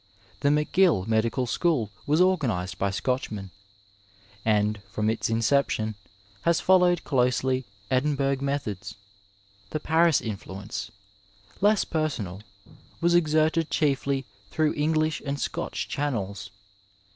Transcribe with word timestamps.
The 0.39 0.49
McGill 0.49 1.05
Medical 1.05 1.45
School 1.45 1.91
was 2.07 2.19
organized 2.21 2.79
by 2.79 2.89
Scotchmen, 2.89 3.51
and 4.43 4.81
from 4.89 5.11
its 5.11 5.29
inception 5.29 5.93
has 6.41 6.59
followed 6.59 7.03
closely 7.03 7.65
Edinburgh 7.91 8.37
methods. 8.37 8.95
The 9.69 9.79
Paris 9.79 10.19
influence, 10.19 10.89
less 11.61 11.85
personal, 11.85 12.41
was 12.99 13.13
exerted 13.13 13.69
chiefly 13.69 14.25
through 14.49 14.73
English 14.73 15.21
and 15.23 15.39
Scotch 15.39 15.87
channels. 15.87 16.49